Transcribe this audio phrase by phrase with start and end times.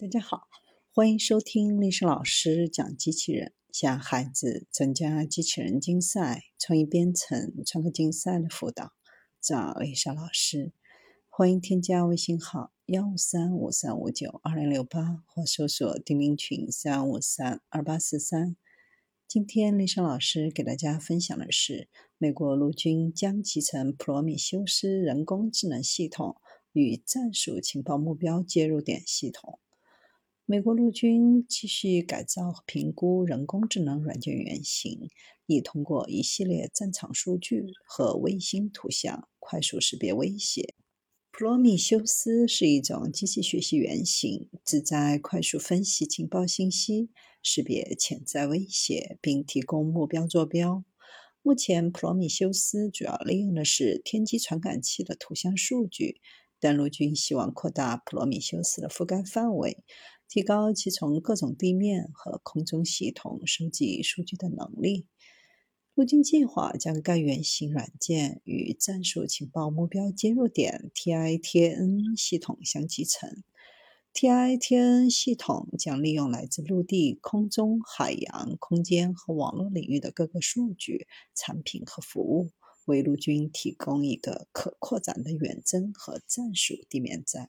[0.00, 0.48] 大家好，
[0.94, 8.94] 欢迎收听历史老师讲机器人，向孩子增加机器人竞赛、创意编程、创客竞赛的辅导，
[9.42, 10.72] 找丽莎老师。
[11.28, 18.56] 欢迎添加微信号幺三五三五九二零六八，或搜索钉钉群三五三二八四三。
[19.28, 26.40] 今天丽莎老师给大家分享的是，美国陆军将集成普罗米修斯人工智能系统
[26.72, 29.59] 与战术情报目标接入点系统。
[30.50, 35.08] 美国陆军继续改造和评估人工智能软件原型，
[35.46, 40.74] 以通过一系列战场数据和卫星图像快速识别威胁。
[41.30, 47.10] 普罗米修斯是一种机器学习原型，旨在快速分析情报信息、
[47.44, 50.82] 识别潜在威胁，并提供目标坐标。
[51.42, 56.20] 目前，普罗米修斯主要利用的是天基传感器的图像数据，
[56.58, 59.84] 但陆军希望扩大普罗米修斯的覆盖范围。
[60.30, 65.08] 提高其从各种地面和空中系统收集数据的能力。
[65.96, 73.42] 陆军计划将该原型软件与战术情报目标接入点 TITN 系统相集成。
[74.14, 82.52] TITN 系统将利用来自陆地、空中、海洋、空间和网络领域的各个数据、产品和服务，
[82.84, 87.48] 为陆军提供一个可扩展的远征和战术地面站。